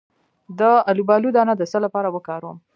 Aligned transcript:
د 0.59 0.61
الوبالو 0.91 1.29
دانه 1.35 1.53
د 1.57 1.63
څه 1.71 1.77
لپاره 1.85 2.07
وکاروم؟ 2.15 2.57